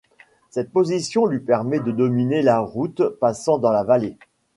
Cette 0.49 0.71
position 0.71 1.27
lui 1.27 1.39
permet 1.39 1.79
de 1.79 1.91
dominer 1.91 2.41
la 2.41 2.57
route 2.57 3.03
passant 3.19 3.59
dans 3.59 3.71
la 3.71 3.83
vallée. 3.83 4.17